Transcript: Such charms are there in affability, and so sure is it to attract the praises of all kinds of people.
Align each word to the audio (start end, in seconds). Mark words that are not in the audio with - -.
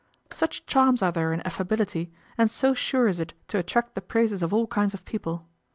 Such 0.33 0.65
charms 0.65 1.03
are 1.03 1.11
there 1.11 1.31
in 1.31 1.45
affability, 1.45 2.11
and 2.35 2.49
so 2.49 2.73
sure 2.73 3.07
is 3.07 3.19
it 3.19 3.33
to 3.49 3.59
attract 3.59 3.93
the 3.93 4.01
praises 4.01 4.41
of 4.41 4.51
all 4.51 4.65
kinds 4.65 4.95
of 4.95 5.05
people. 5.05 5.45